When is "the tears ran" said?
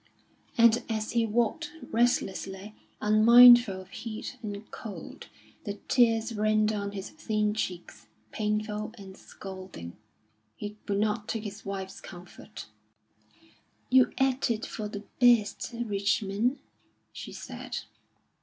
5.63-6.65